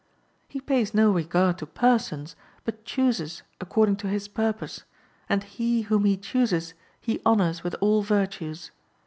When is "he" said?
0.47-0.59, 5.43-5.83, 6.05-6.17, 6.99-7.21